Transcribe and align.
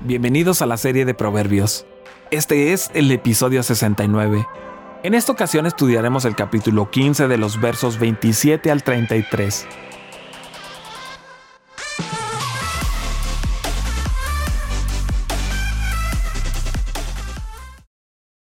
Bienvenidos 0.00 0.62
a 0.62 0.66
la 0.66 0.76
serie 0.76 1.04
de 1.04 1.12
Proverbios. 1.12 1.84
Este 2.30 2.72
es 2.72 2.88
el 2.94 3.10
episodio 3.10 3.64
69. 3.64 4.46
En 5.02 5.12
esta 5.12 5.32
ocasión 5.32 5.66
estudiaremos 5.66 6.24
el 6.24 6.36
capítulo 6.36 6.88
15 6.88 7.26
de 7.26 7.36
los 7.36 7.60
versos 7.60 7.98
27 7.98 8.70
al 8.70 8.84
33. 8.84 9.66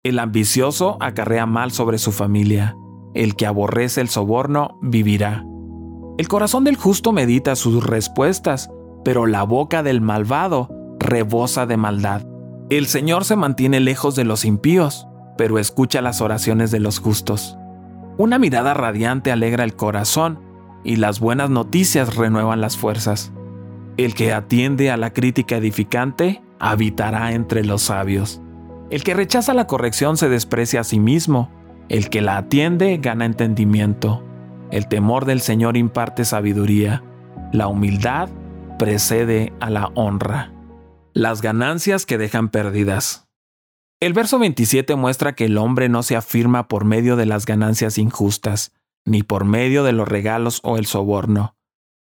El 0.03 0.19
ambicioso 0.19 0.97
acarrea 0.99 1.45
mal 1.45 1.71
sobre 1.71 1.99
su 1.99 2.11
familia. 2.11 2.75
El 3.13 3.37
que 3.37 3.45
aborrece 3.45 4.01
el 4.01 4.09
soborno 4.09 4.77
vivirá. 4.81 5.45
El 6.17 6.27
corazón 6.27 6.65
del 6.65 6.75
justo 6.75 7.13
medita 7.13 7.55
sus 7.55 7.81
respuestas, 7.81 8.69
pero 9.05 9.25
la 9.25 9.43
boca 9.43 9.83
del 9.83 10.01
malvado 10.01 10.74
rebosa 11.05 11.65
de 11.65 11.77
maldad. 11.77 12.23
El 12.69 12.87
Señor 12.87 13.25
se 13.25 13.35
mantiene 13.35 13.79
lejos 13.79 14.15
de 14.15 14.25
los 14.25 14.43
impíos, 14.43 15.07
pero 15.37 15.59
escucha 15.59 16.01
las 16.01 16.19
oraciones 16.19 16.71
de 16.71 16.79
los 16.79 16.99
justos. 16.99 17.57
Una 18.17 18.39
mirada 18.39 18.73
radiante 18.73 19.31
alegra 19.31 19.63
el 19.63 19.75
corazón 19.75 20.39
y 20.83 20.95
las 20.95 21.19
buenas 21.19 21.49
noticias 21.49 22.15
renuevan 22.15 22.61
las 22.61 22.77
fuerzas. 22.77 23.31
El 23.97 24.15
que 24.15 24.33
atiende 24.33 24.89
a 24.89 24.97
la 24.97 25.13
crítica 25.13 25.57
edificante 25.57 26.41
habitará 26.59 27.33
entre 27.33 27.63
los 27.63 27.83
sabios. 27.83 28.41
El 28.89 29.03
que 29.03 29.13
rechaza 29.13 29.53
la 29.53 29.67
corrección 29.67 30.17
se 30.17 30.29
desprecia 30.29 30.81
a 30.81 30.83
sí 30.83 30.99
mismo. 30.99 31.51
El 31.87 32.09
que 32.09 32.21
la 32.21 32.37
atiende 32.37 32.97
gana 32.97 33.25
entendimiento. 33.25 34.23
El 34.71 34.87
temor 34.87 35.25
del 35.25 35.41
Señor 35.41 35.77
imparte 35.77 36.25
sabiduría. 36.25 37.03
La 37.51 37.67
humildad 37.67 38.29
precede 38.79 39.53
a 39.59 39.69
la 39.69 39.91
honra 39.95 40.54
las 41.15 41.41
ganancias 41.41 42.05
que 42.05 42.17
dejan 42.17 42.49
perdidas. 42.49 43.29
El 44.01 44.11
verso 44.11 44.37
27 44.37 44.97
muestra 44.97 45.33
que 45.33 45.45
el 45.45 45.57
hombre 45.57 45.87
no 45.87 46.03
se 46.03 46.17
afirma 46.17 46.67
por 46.67 46.83
medio 46.83 47.15
de 47.15 47.25
las 47.25 47.45
ganancias 47.45 47.97
injustas, 47.97 48.73
ni 49.05 49.23
por 49.23 49.45
medio 49.45 49.85
de 49.85 49.93
los 49.93 50.09
regalos 50.09 50.59
o 50.63 50.75
el 50.75 50.85
soborno. 50.85 51.55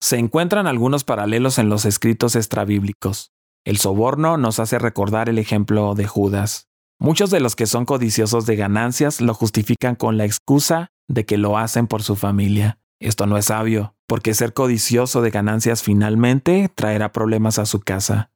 Se 0.00 0.16
encuentran 0.16 0.66
algunos 0.66 1.04
paralelos 1.04 1.58
en 1.58 1.68
los 1.68 1.84
escritos 1.84 2.34
extrabíblicos. 2.34 3.30
El 3.66 3.76
soborno 3.76 4.38
nos 4.38 4.58
hace 4.58 4.78
recordar 4.78 5.28
el 5.28 5.38
ejemplo 5.38 5.94
de 5.94 6.06
Judas. 6.06 6.68
Muchos 6.98 7.30
de 7.30 7.40
los 7.40 7.56
que 7.56 7.66
son 7.66 7.84
codiciosos 7.84 8.46
de 8.46 8.56
ganancias 8.56 9.20
lo 9.20 9.34
justifican 9.34 9.96
con 9.96 10.16
la 10.16 10.24
excusa 10.24 10.92
de 11.08 11.26
que 11.26 11.36
lo 11.36 11.58
hacen 11.58 11.88
por 11.88 12.02
su 12.02 12.16
familia. 12.16 12.78
Esto 13.00 13.26
no 13.26 13.36
es 13.36 13.46
sabio, 13.46 13.96
porque 14.06 14.32
ser 14.32 14.54
codicioso 14.54 15.20
de 15.20 15.30
ganancias 15.30 15.82
finalmente 15.82 16.70
traerá 16.74 17.12
problemas 17.12 17.58
a 17.58 17.66
su 17.66 17.80
casa. 17.80 18.30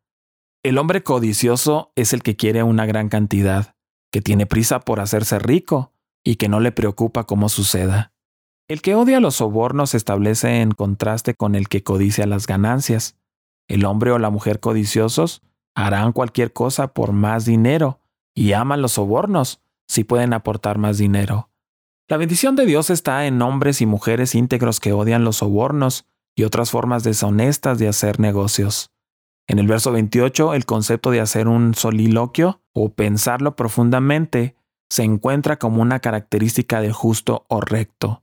El 0.64 0.76
hombre 0.78 1.04
codicioso 1.04 1.92
es 1.94 2.12
el 2.12 2.22
que 2.22 2.34
quiere 2.34 2.64
una 2.64 2.84
gran 2.84 3.08
cantidad, 3.08 3.76
que 4.10 4.20
tiene 4.20 4.44
prisa 4.44 4.80
por 4.80 4.98
hacerse 4.98 5.38
rico 5.38 5.92
y 6.24 6.34
que 6.34 6.48
no 6.48 6.58
le 6.58 6.72
preocupa 6.72 7.24
cómo 7.24 7.48
suceda. 7.48 8.12
El 8.66 8.82
que 8.82 8.96
odia 8.96 9.20
los 9.20 9.36
sobornos 9.36 9.90
se 9.90 9.96
establece 9.96 10.60
en 10.60 10.72
contraste 10.72 11.34
con 11.34 11.54
el 11.54 11.68
que 11.68 11.84
codicia 11.84 12.26
las 12.26 12.48
ganancias. 12.48 13.16
El 13.68 13.84
hombre 13.84 14.10
o 14.10 14.18
la 14.18 14.30
mujer 14.30 14.58
codiciosos 14.58 15.42
harán 15.76 16.12
cualquier 16.12 16.52
cosa 16.52 16.88
por 16.88 17.12
más 17.12 17.44
dinero 17.44 18.00
y 18.34 18.52
aman 18.52 18.82
los 18.82 18.92
sobornos 18.92 19.60
si 19.86 20.02
pueden 20.02 20.32
aportar 20.32 20.76
más 20.76 20.98
dinero. 20.98 21.50
La 22.08 22.16
bendición 22.16 22.56
de 22.56 22.66
Dios 22.66 22.90
está 22.90 23.26
en 23.26 23.40
hombres 23.42 23.80
y 23.80 23.86
mujeres 23.86 24.34
íntegros 24.34 24.80
que 24.80 24.92
odian 24.92 25.22
los 25.22 25.36
sobornos 25.36 26.04
y 26.34 26.42
otras 26.42 26.70
formas 26.72 27.04
deshonestas 27.04 27.78
de 27.78 27.86
hacer 27.86 28.18
negocios. 28.18 28.90
En 29.48 29.58
el 29.58 29.66
verso 29.66 29.92
28, 29.92 30.52
el 30.52 30.66
concepto 30.66 31.10
de 31.10 31.20
hacer 31.20 31.48
un 31.48 31.74
soliloquio 31.74 32.60
o 32.74 32.92
pensarlo 32.92 33.56
profundamente 33.56 34.56
se 34.90 35.04
encuentra 35.04 35.58
como 35.58 35.80
una 35.80 36.00
característica 36.00 36.82
del 36.82 36.92
justo 36.92 37.46
o 37.48 37.62
recto. 37.62 38.22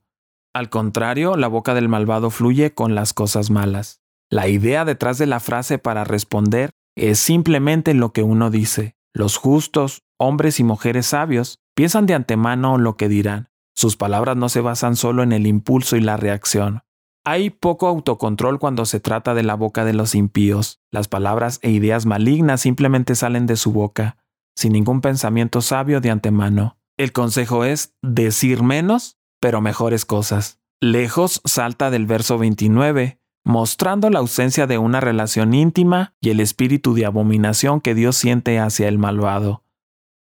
Al 0.54 0.70
contrario, 0.70 1.36
la 1.36 1.48
boca 1.48 1.74
del 1.74 1.90
malvado 1.90 2.30
fluye 2.30 2.74
con 2.74 2.94
las 2.94 3.14
cosas 3.14 3.50
malas. 3.50 4.02
La 4.30 4.48
idea 4.48 4.86
detrás 4.86 5.18
de 5.18 5.26
la 5.26 5.40
frase 5.40 5.80
para 5.80 6.04
responder 6.04 6.70
es 6.96 7.20
simplemente 7.20 7.94
lo 7.94 8.14
que 8.14 8.24
uno 8.24 8.52
dice. 8.52 8.96
Los 9.14 9.38
justos, 9.38 10.04
hombres 10.18 10.60
y 10.60 10.64
mujeres 10.64 11.08
sabios, 11.08 11.60
piensan 11.76 12.06
de 12.06 12.14
antemano 12.14 12.78
lo 12.78 12.98
que 12.98 13.10
dirán. 13.10 13.50
Sus 13.76 13.98
palabras 13.98 14.38
no 14.38 14.48
se 14.48 14.62
basan 14.62 14.96
solo 14.96 15.24
en 15.24 15.34
el 15.34 15.48
impulso 15.48 15.98
y 15.98 16.02
la 16.02 16.18
reacción. 16.18 16.85
Hay 17.28 17.50
poco 17.50 17.88
autocontrol 17.88 18.60
cuando 18.60 18.86
se 18.86 19.00
trata 19.00 19.34
de 19.34 19.42
la 19.42 19.56
boca 19.56 19.84
de 19.84 19.94
los 19.94 20.14
impíos. 20.14 20.80
Las 20.92 21.08
palabras 21.08 21.58
e 21.64 21.72
ideas 21.72 22.06
malignas 22.06 22.62
simplemente 22.62 23.16
salen 23.16 23.48
de 23.48 23.56
su 23.56 23.72
boca, 23.74 24.18
sin 24.56 24.74
ningún 24.74 25.02
pensamiento 25.02 25.62
sabio 25.62 26.02
de 26.02 26.12
antemano. 26.12 26.78
El 26.98 27.14
consejo 27.14 27.66
es 27.66 27.96
decir 28.04 28.62
menos, 28.62 29.18
pero 29.40 29.60
mejores 29.60 30.06
cosas. 30.06 30.60
Lejos 30.80 31.42
salta 31.46 31.90
del 31.90 32.06
verso 32.06 32.38
29, 32.38 33.20
mostrando 33.44 34.12
la 34.12 34.20
ausencia 34.20 34.68
de 34.68 34.78
una 34.78 35.00
relación 35.00 35.56
íntima 35.56 36.14
y 36.22 36.30
el 36.30 36.40
espíritu 36.40 36.94
de 36.94 37.08
abominación 37.08 37.82
que 37.82 37.96
Dios 37.96 38.18
siente 38.18 38.60
hacia 38.60 38.88
el 38.88 39.00
malvado. 39.00 39.64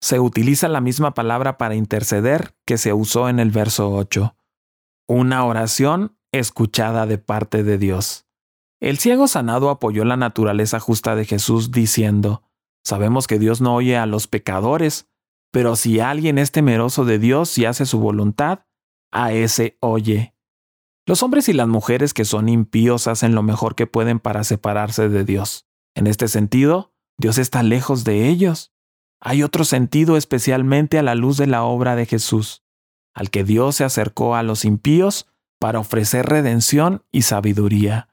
Se 0.00 0.20
utiliza 0.20 0.68
la 0.68 0.80
misma 0.80 1.14
palabra 1.14 1.58
para 1.58 1.74
interceder 1.74 2.54
que 2.64 2.78
se 2.78 2.92
usó 2.92 3.28
en 3.28 3.40
el 3.40 3.50
verso 3.50 3.90
8. 3.90 4.36
Una 5.08 5.44
oración 5.44 6.16
escuchada 6.32 7.06
de 7.06 7.18
parte 7.18 7.62
de 7.62 7.78
Dios. 7.78 8.26
El 8.80 8.98
ciego 8.98 9.28
sanado 9.28 9.70
apoyó 9.70 10.04
la 10.04 10.16
naturaleza 10.16 10.80
justa 10.80 11.14
de 11.14 11.24
Jesús 11.24 11.70
diciendo, 11.70 12.42
Sabemos 12.84 13.28
que 13.28 13.38
Dios 13.38 13.60
no 13.60 13.76
oye 13.76 13.96
a 13.96 14.06
los 14.06 14.26
pecadores, 14.26 15.08
pero 15.52 15.76
si 15.76 16.00
alguien 16.00 16.38
es 16.38 16.50
temeroso 16.50 17.04
de 17.04 17.18
Dios 17.18 17.56
y 17.58 17.64
hace 17.64 17.86
su 17.86 18.00
voluntad, 18.00 18.66
a 19.12 19.32
ese 19.32 19.76
oye. 19.80 20.34
Los 21.06 21.22
hombres 21.22 21.48
y 21.48 21.52
las 21.52 21.68
mujeres 21.68 22.14
que 22.14 22.24
son 22.24 22.48
impíos 22.48 23.06
hacen 23.06 23.34
lo 23.34 23.42
mejor 23.42 23.74
que 23.74 23.86
pueden 23.86 24.18
para 24.18 24.44
separarse 24.44 25.08
de 25.08 25.24
Dios. 25.24 25.66
En 25.94 26.06
este 26.06 26.26
sentido, 26.26 26.92
Dios 27.18 27.38
está 27.38 27.62
lejos 27.62 28.04
de 28.04 28.28
ellos. 28.28 28.72
Hay 29.20 29.42
otro 29.42 29.64
sentido 29.64 30.16
especialmente 30.16 30.98
a 30.98 31.02
la 31.02 31.14
luz 31.14 31.36
de 31.36 31.46
la 31.46 31.62
obra 31.64 31.94
de 31.94 32.06
Jesús, 32.06 32.64
al 33.14 33.30
que 33.30 33.44
Dios 33.44 33.76
se 33.76 33.84
acercó 33.84 34.34
a 34.34 34.42
los 34.42 34.64
impíos 34.64 35.31
para 35.62 35.78
ofrecer 35.78 36.26
redención 36.26 37.04
y 37.12 37.22
sabiduría. 37.22 38.08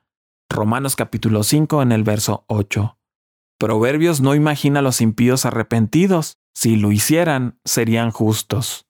Romanos 0.51 0.95
capítulo 0.95 1.41
5 1.41 1.81
en 1.81 1.91
el 1.91 2.03
verso 2.03 2.45
8. 2.45 2.99
Proverbios 3.57 4.21
no 4.21 4.35
imagina 4.35 4.81
a 4.81 4.83
los 4.83 5.01
impíos 5.01 5.47
arrepentidos. 5.47 6.37
Si 6.53 6.75
lo 6.75 6.91
hicieran, 6.91 7.57
serían 7.65 8.11
justos. 8.11 8.85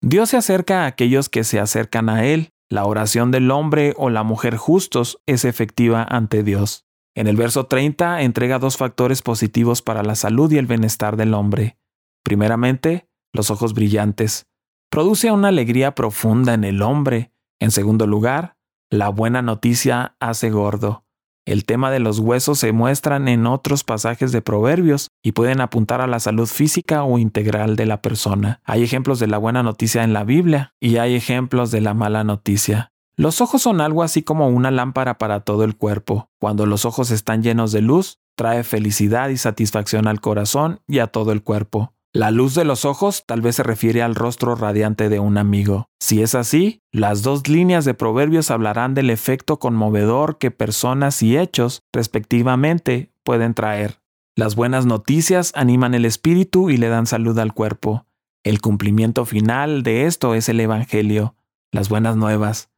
Dios 0.00 0.30
se 0.30 0.36
acerca 0.36 0.82
a 0.82 0.86
aquellos 0.86 1.28
que 1.28 1.44
se 1.44 1.60
acercan 1.60 2.08
a 2.08 2.24
Él. 2.24 2.50
La 2.68 2.86
oración 2.86 3.30
del 3.30 3.52
hombre 3.52 3.94
o 3.96 4.10
la 4.10 4.24
mujer 4.24 4.56
justos 4.56 5.22
es 5.26 5.44
efectiva 5.44 6.02
ante 6.02 6.42
Dios. 6.42 6.84
En 7.14 7.28
el 7.28 7.36
verso 7.36 7.66
30 7.66 8.22
entrega 8.22 8.58
dos 8.58 8.78
factores 8.78 9.22
positivos 9.22 9.80
para 9.80 10.02
la 10.02 10.16
salud 10.16 10.50
y 10.50 10.58
el 10.58 10.66
bienestar 10.66 11.16
del 11.16 11.34
hombre. 11.34 11.78
Primeramente, 12.24 13.06
los 13.32 13.52
ojos 13.52 13.74
brillantes. 13.74 14.48
Produce 14.90 15.30
una 15.30 15.48
alegría 15.48 15.94
profunda 15.94 16.52
en 16.54 16.64
el 16.64 16.82
hombre 16.82 17.32
en 17.62 17.70
segundo 17.70 18.08
lugar, 18.08 18.56
la 18.90 19.08
buena 19.08 19.40
noticia 19.40 20.16
hace 20.18 20.50
gordo. 20.50 21.04
El 21.46 21.64
tema 21.64 21.92
de 21.92 22.00
los 22.00 22.18
huesos 22.18 22.58
se 22.58 22.72
muestran 22.72 23.28
en 23.28 23.46
otros 23.46 23.84
pasajes 23.84 24.32
de 24.32 24.42
Proverbios 24.42 25.10
y 25.22 25.30
pueden 25.30 25.60
apuntar 25.60 26.00
a 26.00 26.08
la 26.08 26.18
salud 26.18 26.48
física 26.48 27.04
o 27.04 27.18
integral 27.18 27.76
de 27.76 27.86
la 27.86 28.02
persona. 28.02 28.60
Hay 28.64 28.82
ejemplos 28.82 29.20
de 29.20 29.28
la 29.28 29.38
buena 29.38 29.62
noticia 29.62 30.02
en 30.02 30.12
la 30.12 30.24
Biblia 30.24 30.74
y 30.80 30.96
hay 30.96 31.14
ejemplos 31.14 31.70
de 31.70 31.82
la 31.82 31.94
mala 31.94 32.24
noticia. 32.24 32.90
Los 33.14 33.40
ojos 33.40 33.62
son 33.62 33.80
algo 33.80 34.02
así 34.02 34.24
como 34.24 34.48
una 34.48 34.72
lámpara 34.72 35.16
para 35.16 35.38
todo 35.38 35.62
el 35.62 35.76
cuerpo. 35.76 36.30
Cuando 36.40 36.66
los 36.66 36.84
ojos 36.84 37.12
están 37.12 37.44
llenos 37.44 37.70
de 37.70 37.82
luz, 37.82 38.18
trae 38.34 38.64
felicidad 38.64 39.28
y 39.28 39.36
satisfacción 39.36 40.08
al 40.08 40.20
corazón 40.20 40.80
y 40.88 40.98
a 40.98 41.06
todo 41.06 41.30
el 41.30 41.44
cuerpo. 41.44 41.94
La 42.14 42.30
luz 42.30 42.54
de 42.54 42.64
los 42.64 42.84
ojos 42.84 43.24
tal 43.26 43.40
vez 43.40 43.56
se 43.56 43.62
refiere 43.62 44.02
al 44.02 44.14
rostro 44.14 44.54
radiante 44.54 45.08
de 45.08 45.18
un 45.18 45.38
amigo. 45.38 45.88
Si 45.98 46.20
es 46.20 46.34
así, 46.34 46.82
las 46.92 47.22
dos 47.22 47.48
líneas 47.48 47.86
de 47.86 47.94
proverbios 47.94 48.50
hablarán 48.50 48.92
del 48.92 49.08
efecto 49.08 49.58
conmovedor 49.58 50.36
que 50.36 50.50
personas 50.50 51.22
y 51.22 51.38
hechos, 51.38 51.80
respectivamente, 51.90 53.14
pueden 53.24 53.54
traer. 53.54 54.02
Las 54.36 54.56
buenas 54.56 54.84
noticias 54.84 55.52
animan 55.54 55.94
el 55.94 56.04
espíritu 56.04 56.68
y 56.68 56.76
le 56.76 56.88
dan 56.88 57.06
salud 57.06 57.38
al 57.38 57.54
cuerpo. 57.54 58.04
El 58.44 58.60
cumplimiento 58.60 59.24
final 59.24 59.82
de 59.82 60.04
esto 60.04 60.34
es 60.34 60.50
el 60.50 60.60
Evangelio, 60.60 61.34
las 61.70 61.88
buenas 61.88 62.16
nuevas, 62.16 62.68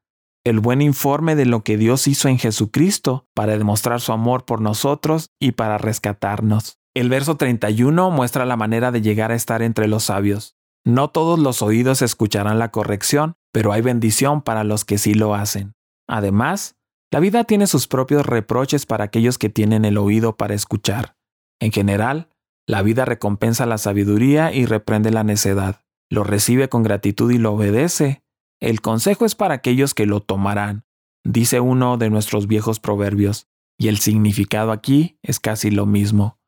el 0.45 0.61
buen 0.61 0.81
informe 0.81 1.35
de 1.35 1.47
lo 1.47 1.65
que 1.65 1.77
Dios 1.77 2.07
hizo 2.07 2.29
en 2.29 2.39
Jesucristo 2.39 3.27
para 3.35 3.59
demostrar 3.59 4.01
su 4.01 4.13
amor 4.13 4.45
por 4.45 4.61
nosotros 4.61 5.31
y 5.41 5.53
para 5.53 5.77
rescatarnos. 5.79 6.79
El 6.94 7.08
verso 7.08 7.37
31 7.37 8.12
muestra 8.12 8.46
la 8.46 8.56
manera 8.56 8.93
de 8.93 9.02
llegar 9.02 9.32
a 9.32 9.35
estar 9.35 9.62
entre 9.62 9.88
los 9.88 10.05
sabios. 10.05 10.56
No 10.85 11.11
todos 11.11 11.41
los 11.41 11.61
oídos 11.61 12.02
escucharán 12.02 12.61
la 12.61 12.70
corrección, 12.70 13.35
pero 13.52 13.73
hay 13.73 13.82
bendición 13.82 14.43
para 14.43 14.62
los 14.62 14.85
que 14.85 14.99
sí 14.99 15.14
lo 15.14 15.35
hacen. 15.35 15.75
Además, 16.06 16.76
la 17.11 17.19
vida 17.19 17.44
tiene 17.44 17.67
sus 17.67 17.88
propios 17.88 18.25
reproches 18.25 18.87
para 18.87 19.05
aquellos 19.05 19.38
que 19.38 19.49
tienen 19.49 19.85
el 19.85 19.99
oído 19.99 20.37
para 20.37 20.55
escuchar. 20.55 21.17
En 21.61 21.73
general, 21.73 22.29
la 22.67 22.82
vida 22.82 23.05
recompensa 23.05 23.67
la 23.67 23.79
sabiduría 23.79 24.52
y 24.52 24.67
reprende 24.67 25.11
la 25.11 25.25
necedad. 25.25 25.81
Lo 26.11 26.23
recibe 26.23 26.69
con 26.69 26.85
gratitud 26.85 27.32
y 27.32 27.38
lo 27.38 27.55
obedece. 27.55 28.23
El 28.61 28.81
consejo 28.81 29.25
es 29.25 29.35
para 29.35 29.55
aquellos 29.55 29.94
que 29.94 30.06
lo 30.06 30.20
tomarán, 30.20 30.85
dice 31.25 31.58
uno 31.58 31.97
de 31.97 32.08
nuestros 32.11 32.47
viejos 32.47 32.79
proverbios, 32.79 33.49
y 33.79 33.88
el 33.88 33.99
significado 33.99 34.70
aquí 34.70 35.19
es 35.23 35.40
casi 35.40 35.70
lo 35.70 35.87
mismo. 35.87 36.38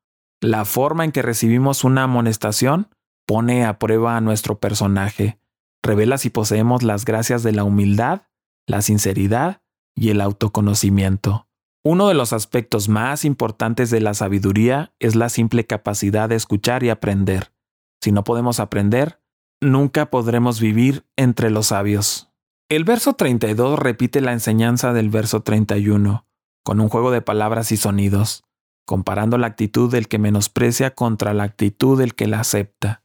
La 0.41 0.65
forma 0.65 1.05
en 1.05 1.13
que 1.13 1.23
recibimos 1.23 1.85
una 1.85 2.05
amonestación 2.05 2.89
pone 3.27 3.65
a 3.65 3.79
prueba 3.79 4.17
a 4.17 4.21
nuestro 4.21 4.59
personaje, 4.59 5.39
revela 5.83 6.19
si 6.19 6.31
poseemos 6.31 6.83
las 6.83 7.05
gracias 7.05 7.43
de 7.43 7.53
la 7.53 7.65
humildad, 7.65 8.23
la 8.67 8.83
sinceridad 8.83 9.63
y 9.95 10.11
el 10.11 10.21
autoconocimiento. 10.21 11.49
Uno 11.85 12.09
de 12.09 12.15
los 12.15 12.33
aspectos 12.33 12.89
más 12.89 13.25
importantes 13.25 13.91
de 13.91 14.01
la 14.01 14.13
sabiduría 14.13 14.93
es 14.99 15.15
la 15.15 15.29
simple 15.29 15.67
capacidad 15.67 16.29
de 16.29 16.35
escuchar 16.35 16.83
y 16.83 16.91
aprender. 16.91 17.53
Si 18.01 18.13
no 18.13 18.25
podemos 18.25 18.61
aprender, 18.61 19.21
nunca 19.61 20.11
podremos 20.11 20.61
vivir 20.61 21.07
entre 21.17 21.51
los 21.51 21.69
sabios. 21.69 22.33
El 22.69 22.83
verso 22.85 23.13
32 23.13 23.79
repite 23.79 24.21
la 24.21 24.33
enseñanza 24.33 24.93
del 24.93 25.09
verso 25.11 25.43
31, 25.43 26.27
con 26.65 26.81
un 26.81 26.89
juego 26.89 27.13
de 27.13 27.23
palabras 27.23 27.71
y 27.71 27.77
sonidos, 27.77 28.43
comparando 28.87 29.37
la 29.37 29.49
actitud 29.49 29.91
del 29.91 30.09
que 30.09 30.19
menosprecia 30.19 30.95
contra 30.95 31.35
la 31.35 31.45
actitud 31.45 31.99
del 31.99 32.15
que 32.15 32.27
la 32.27 32.41
acepta. 32.41 33.03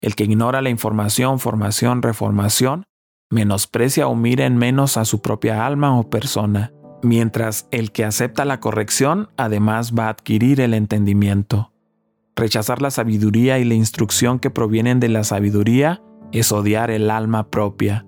El 0.00 0.16
que 0.16 0.24
ignora 0.24 0.62
la 0.62 0.70
información, 0.70 1.38
formación, 1.38 2.02
reformación, 2.02 2.86
menosprecia 3.30 4.08
o 4.08 4.16
mira 4.16 4.46
en 4.46 4.56
menos 4.56 4.96
a 4.96 5.04
su 5.04 5.22
propia 5.22 5.64
alma 5.64 5.96
o 5.96 6.10
persona 6.10 6.72
mientras 7.02 7.68
el 7.70 7.92
que 7.92 8.04
acepta 8.04 8.44
la 8.44 8.60
corrección 8.60 9.28
además 9.36 9.92
va 9.94 10.06
a 10.06 10.10
adquirir 10.10 10.60
el 10.60 10.74
entendimiento. 10.74 11.72
Rechazar 12.36 12.82
la 12.82 12.90
sabiduría 12.90 13.58
y 13.58 13.64
la 13.64 13.74
instrucción 13.74 14.38
que 14.38 14.50
provienen 14.50 15.00
de 15.00 15.08
la 15.08 15.24
sabiduría 15.24 16.02
es 16.32 16.52
odiar 16.52 16.90
el 16.90 17.10
alma 17.10 17.50
propia. 17.50 18.06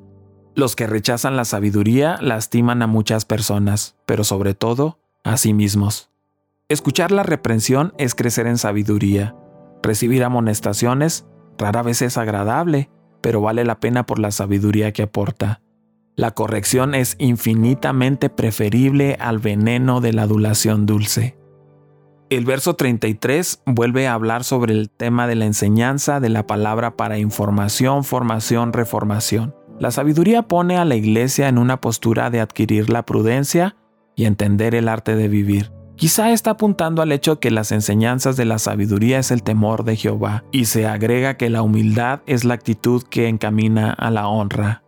Los 0.54 0.76
que 0.76 0.86
rechazan 0.86 1.36
la 1.36 1.44
sabiduría 1.44 2.18
lastiman 2.20 2.82
a 2.82 2.86
muchas 2.86 3.24
personas, 3.24 3.96
pero 4.06 4.24
sobre 4.24 4.54
todo 4.54 4.98
a 5.24 5.36
sí 5.36 5.52
mismos. 5.52 6.09
Escuchar 6.70 7.10
la 7.10 7.24
reprensión 7.24 7.92
es 7.98 8.14
crecer 8.14 8.46
en 8.46 8.56
sabiduría. 8.56 9.34
Recibir 9.82 10.22
amonestaciones 10.22 11.26
rara 11.58 11.82
vez 11.82 12.00
es 12.00 12.16
agradable, 12.16 12.90
pero 13.20 13.40
vale 13.40 13.64
la 13.64 13.80
pena 13.80 14.06
por 14.06 14.20
la 14.20 14.30
sabiduría 14.30 14.92
que 14.92 15.02
aporta. 15.02 15.62
La 16.14 16.30
corrección 16.30 16.94
es 16.94 17.16
infinitamente 17.18 18.30
preferible 18.30 19.16
al 19.18 19.40
veneno 19.40 20.00
de 20.00 20.12
la 20.12 20.22
adulación 20.22 20.86
dulce. 20.86 21.36
El 22.28 22.44
verso 22.44 22.76
33 22.76 23.62
vuelve 23.66 24.06
a 24.06 24.14
hablar 24.14 24.44
sobre 24.44 24.72
el 24.72 24.90
tema 24.90 25.26
de 25.26 25.34
la 25.34 25.46
enseñanza 25.46 26.20
de 26.20 26.28
la 26.28 26.46
palabra 26.46 26.96
para 26.96 27.18
información, 27.18 28.04
formación, 28.04 28.72
reformación. 28.72 29.56
La 29.80 29.90
sabiduría 29.90 30.42
pone 30.42 30.76
a 30.76 30.84
la 30.84 30.94
iglesia 30.94 31.48
en 31.48 31.58
una 31.58 31.80
postura 31.80 32.30
de 32.30 32.38
adquirir 32.38 32.90
la 32.90 33.04
prudencia 33.04 33.74
y 34.14 34.26
entender 34.26 34.76
el 34.76 34.88
arte 34.88 35.16
de 35.16 35.26
vivir. 35.26 35.79
Quizá 36.00 36.30
está 36.30 36.52
apuntando 36.52 37.02
al 37.02 37.12
hecho 37.12 37.40
que 37.40 37.50
las 37.50 37.72
enseñanzas 37.72 38.34
de 38.38 38.46
la 38.46 38.58
sabiduría 38.58 39.18
es 39.18 39.30
el 39.30 39.42
temor 39.42 39.84
de 39.84 39.96
Jehová, 39.96 40.44
y 40.50 40.64
se 40.64 40.86
agrega 40.86 41.36
que 41.36 41.50
la 41.50 41.60
humildad 41.60 42.20
es 42.24 42.46
la 42.46 42.54
actitud 42.54 43.02
que 43.02 43.28
encamina 43.28 43.92
a 43.92 44.10
la 44.10 44.26
honra. 44.26 44.82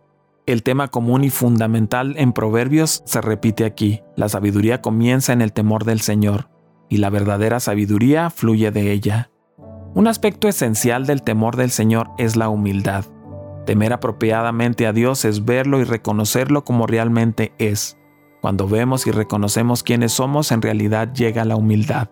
El 0.47 0.63
tema 0.63 0.87
común 0.87 1.23
y 1.23 1.29
fundamental 1.29 2.15
en 2.17 2.33
Proverbios 2.33 3.03
se 3.05 3.21
repite 3.21 3.63
aquí. 3.63 4.01
La 4.15 4.27
sabiduría 4.27 4.81
comienza 4.81 5.33
en 5.33 5.43
el 5.43 5.53
temor 5.53 5.85
del 5.85 6.01
Señor, 6.01 6.49
y 6.89 6.97
la 6.97 7.11
verdadera 7.11 7.59
sabiduría 7.59 8.31
fluye 8.31 8.71
de 8.71 8.91
ella. 8.91 9.29
Un 9.93 10.07
aspecto 10.07 10.47
esencial 10.47 11.05
del 11.05 11.21
temor 11.21 11.57
del 11.57 11.69
Señor 11.69 12.09
es 12.17 12.35
la 12.35 12.49
humildad. 12.49 13.05
Temer 13.67 13.93
apropiadamente 13.93 14.87
a 14.87 14.93
Dios 14.93 15.25
es 15.25 15.45
verlo 15.45 15.79
y 15.79 15.83
reconocerlo 15.83 16.63
como 16.63 16.87
realmente 16.87 17.53
es. 17.59 17.99
Cuando 18.43 18.67
vemos 18.67 19.07
y 19.07 19.11
reconocemos 19.11 19.83
quiénes 19.83 20.11
somos, 20.11 20.51
en 20.51 20.61
realidad 20.61 21.13
llega 21.13 21.45
la 21.45 21.55
humildad. 21.55 22.09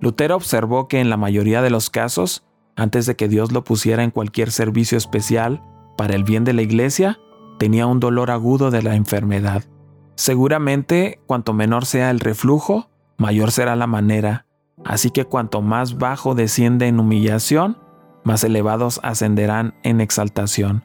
Lutero 0.00 0.36
observó 0.36 0.86
que 0.86 1.00
en 1.00 1.10
la 1.10 1.16
mayoría 1.16 1.60
de 1.60 1.70
los 1.70 1.90
casos, 1.90 2.46
antes 2.76 3.04
de 3.06 3.16
que 3.16 3.26
Dios 3.26 3.50
lo 3.50 3.64
pusiera 3.64 4.04
en 4.04 4.12
cualquier 4.12 4.52
servicio 4.52 4.96
especial 4.96 5.60
para 5.96 6.14
el 6.14 6.22
bien 6.22 6.44
de 6.44 6.52
la 6.52 6.62
iglesia, 6.62 7.18
tenía 7.58 7.88
un 7.88 7.98
dolor 7.98 8.30
agudo 8.30 8.70
de 8.70 8.84
la 8.84 8.94
enfermedad. 8.94 9.64
Seguramente, 10.14 11.20
cuanto 11.26 11.52
menor 11.52 11.84
sea 11.84 12.12
el 12.12 12.20
reflujo, 12.20 12.88
mayor 13.18 13.50
será 13.50 13.74
la 13.74 13.88
manera, 13.88 14.46
así 14.84 15.10
que 15.10 15.24
cuanto 15.24 15.62
más 15.62 15.98
bajo 15.98 16.36
desciende 16.36 16.86
en 16.86 17.00
humillación, 17.00 17.76
más 18.22 18.44
elevados 18.44 19.00
ascenderán 19.02 19.74
en 19.82 20.00
exaltación. 20.00 20.84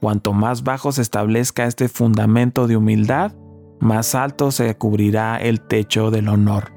Cuanto 0.00 0.32
más 0.32 0.62
bajo 0.62 0.92
se 0.92 1.02
establezca 1.02 1.64
este 1.64 1.88
fundamento 1.88 2.68
de 2.68 2.76
humildad, 2.76 3.32
más 3.80 4.14
alto 4.14 4.50
se 4.52 4.76
cubrirá 4.76 5.36
el 5.36 5.60
techo 5.60 6.10
del 6.10 6.28
honor. 6.28 6.72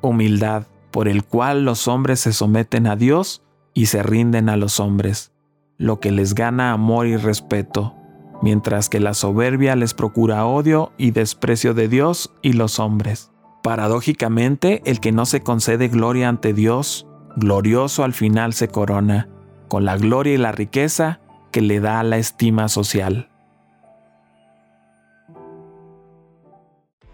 Humildad, 0.00 0.66
por 0.90 1.08
el 1.08 1.24
cual 1.24 1.64
los 1.64 1.88
hombres 1.88 2.20
se 2.20 2.32
someten 2.32 2.86
a 2.86 2.96
Dios 2.96 3.42
y 3.74 3.86
se 3.86 4.02
rinden 4.02 4.48
a 4.48 4.56
los 4.56 4.78
hombres, 4.78 5.32
lo 5.78 5.98
que 5.98 6.12
les 6.12 6.34
gana 6.34 6.72
amor 6.72 7.06
y 7.06 7.16
respeto 7.16 7.96
mientras 8.42 8.88
que 8.88 9.00
la 9.00 9.14
soberbia 9.14 9.76
les 9.76 9.94
procura 9.94 10.44
odio 10.44 10.92
y 10.98 11.12
desprecio 11.12 11.72
de 11.72 11.88
Dios 11.88 12.34
y 12.42 12.52
los 12.52 12.78
hombres. 12.78 13.30
Paradójicamente, 13.62 14.82
el 14.84 15.00
que 15.00 15.12
no 15.12 15.24
se 15.24 15.40
concede 15.40 15.88
gloria 15.88 16.28
ante 16.28 16.52
Dios, 16.52 17.06
glorioso 17.36 18.02
al 18.04 18.12
final 18.12 18.52
se 18.52 18.68
corona, 18.68 19.28
con 19.68 19.84
la 19.84 19.96
gloria 19.96 20.34
y 20.34 20.38
la 20.38 20.52
riqueza 20.52 21.20
que 21.52 21.62
le 21.62 21.80
da 21.80 22.02
la 22.02 22.18
estima 22.18 22.68
social. 22.68 23.30